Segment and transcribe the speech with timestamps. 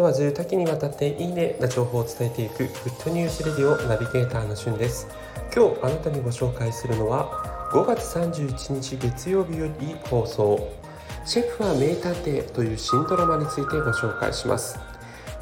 [0.00, 5.06] 問わず多岐にわたっていいねな情報を伝えていくグッドニュースレディオナビゲーターのしゅんです。
[5.54, 10.70] 今日あなたにご紹介するのは5月31日月曜日より放送。
[11.26, 14.89] シェフは名探偵という新ドラマについてご紹介します。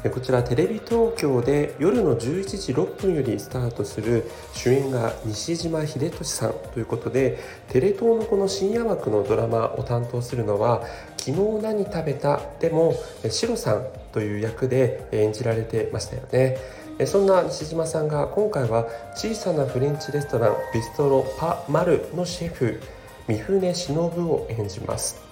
[0.07, 4.23] こちらテレビ東京で夜の11時6分よりスタートする
[4.53, 7.37] 主演が西島秀俊さんということで
[7.67, 10.83] テレ東のこの深夜枠のドラマを担当するのは
[11.19, 12.95] 「昨日何食べた?」でも
[13.29, 16.57] シロさんという役で演じられてましたよね
[17.05, 22.79] そんな西島さんが今回は小さなフレンチレストランビストロパ・マルのシェフ
[23.27, 25.28] 三船忍を演じます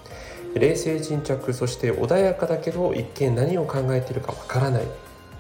[0.60, 4.84] 冷静沈着そして穏やかだけど一見何を考えているかわからない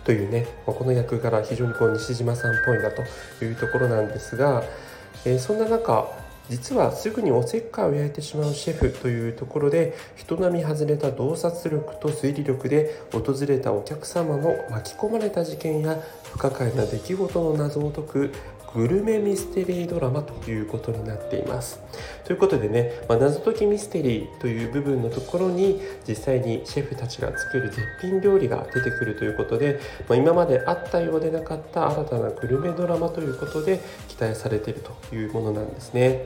[0.03, 3.03] というねこの役柄非常にこう西島さんっぽいなと
[3.43, 4.63] いうところなんですが、
[5.25, 6.07] えー、そんな中
[6.49, 18.33] 実はすぐにおせっかいを焼いてしまうシェフというところで人並み外れた洞察力と推理力で訪れたお客様の巻き込まれた事件や不可解な出来事の謎を解く
[18.73, 21.79] グルメミステリードラマということになっています。
[22.25, 36.25] ということでね、まあ、謎解きミステリーという部分のところに実際にシェフたちが作る絶品料理が出てくるということで、まあ、今まであったようでなかった新たなグルメドラマということで期待されているというものなんですね。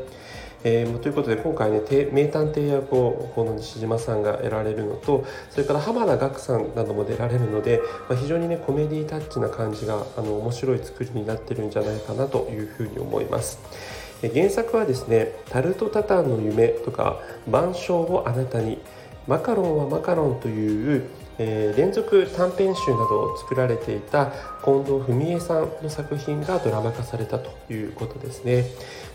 [0.64, 1.82] えー、ということで今回ね
[2.12, 13.60] 名探偵役をこの西島さんが得られるのとそれから浜田岳さんなども出られるので、まあ、非常にねコメディタッチな感じがあの面白い作りになってるんじゃないかなというふうに思います。
[14.22, 18.80] 原作はですね「タルトタタンの夢」とか「晩鐘をあなたに」
[19.28, 21.06] 「マカロンはマカロン」という
[21.44, 24.32] えー、連続短編集などを作られていた
[24.64, 28.66] 近藤文江さんの作品がドラマ化されたということですね。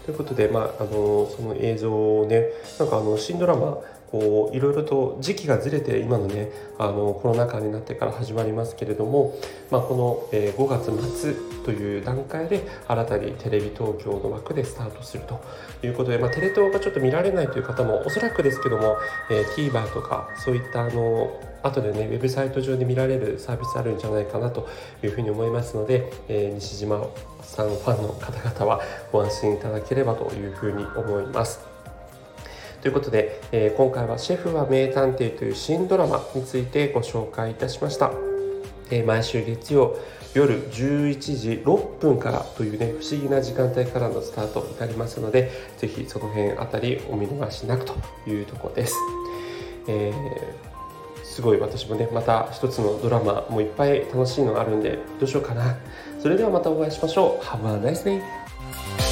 [0.05, 2.47] ということで、まあ、あのその映像をね
[2.81, 3.79] なんかあの新ドラマ
[4.11, 9.35] こういろいろと時期がずれて今のねあのコロナ禍になってから始まりますけれども、
[9.71, 15.41] まあ、この、えー、5月末という段階で新たにテレビ東京の枠でスタートすると
[15.85, 18.97] いうことで、まあ、テレ東がちょっと見られないという方もおそらくですけども、
[19.31, 21.31] えー、TVer とかそういったあの
[21.67, 24.69] 後でねウェブサイト上で見られるサービスあるんじゃないかなと
[25.03, 27.07] いうふうに思いますので、えー、西島
[27.43, 28.81] さんファンの方々は
[29.13, 31.61] ご安心いただければというふうに思います。
[32.83, 38.13] ということで、えー、今回は「シェフは名探偵」という新ドラマについてご紹介いたしました、
[38.91, 39.97] えー、毎週月曜
[40.35, 47.95] 夜11時6分からというね不思議な時間帯からのスタートになりますので是非その辺あたりお見逃しなくと
[48.29, 48.95] いうとこです、
[49.89, 50.76] えー、
[51.27, 55.77] すごい私もねまた一つのドラマもいっぱい楽しいのがあるんでどうしようかな
[56.21, 59.06] それではまたお会いしましょう Have a nice day!